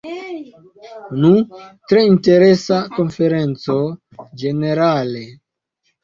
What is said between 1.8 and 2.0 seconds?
tre